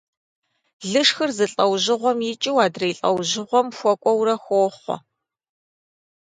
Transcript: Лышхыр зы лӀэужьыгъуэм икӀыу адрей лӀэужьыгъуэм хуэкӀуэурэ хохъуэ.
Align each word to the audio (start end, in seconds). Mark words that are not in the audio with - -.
Лышхыр 0.91 1.31
зы 1.37 1.45
лӀэужьыгъуэм 1.53 2.19
икӀыу 2.31 2.57
адрей 2.65 2.93
лӀэужьыгъуэм 2.97 3.67
хуэкӀуэурэ 3.77 4.35
хохъуэ. 4.43 4.95